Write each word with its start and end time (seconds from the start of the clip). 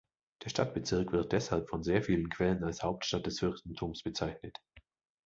Der 0.43 0.49
Stadtbezirk 0.49 1.11
wird 1.11 1.31
deshalb 1.31 1.69
von 1.69 1.83
sehr 1.83 2.01
vielen 2.01 2.29
Quellen 2.29 2.63
als 2.63 2.81
Hauptstadt 2.81 3.27
des 3.27 3.37
Fürstentums 3.39 4.01
bezeichnet. 4.01 4.57